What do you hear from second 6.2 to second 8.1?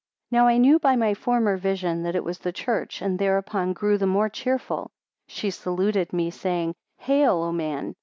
saying, Hail, O Man!